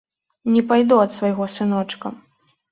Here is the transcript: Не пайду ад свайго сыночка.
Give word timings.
Не 0.53 0.63
пайду 0.71 0.97
ад 1.05 1.15
свайго 1.17 1.49
сыночка. 1.59 2.15